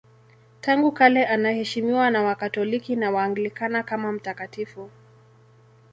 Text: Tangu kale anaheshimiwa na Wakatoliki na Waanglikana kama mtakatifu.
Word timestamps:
Tangu 0.61 0.91
kale 0.91 1.25
anaheshimiwa 1.27 2.09
na 2.09 2.23
Wakatoliki 2.23 2.95
na 2.95 3.11
Waanglikana 3.11 3.83
kama 3.83 4.11
mtakatifu. 4.11 4.89